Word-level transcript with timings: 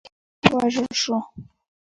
په 0.03 0.05
نیویارک 0.07 0.41
کې 0.41 0.49
ووژل 0.53 0.87
شو. 1.01 1.17